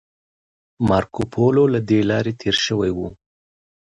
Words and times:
مارکوپولو 0.89 1.63
له 1.73 1.79
دې 1.89 1.99
لارې 2.09 2.33
تیر 2.41 2.55
شوی 2.65 2.91
و 2.93 2.99